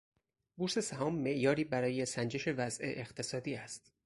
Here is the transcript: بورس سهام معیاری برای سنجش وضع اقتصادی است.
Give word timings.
بورس 0.57 0.79
سهام 0.79 1.15
معیاری 1.15 1.63
برای 1.63 2.05
سنجش 2.05 2.47
وضع 2.47 2.85
اقتصادی 2.85 3.55
است. 3.55 3.91